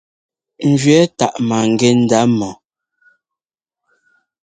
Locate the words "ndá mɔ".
2.01-2.49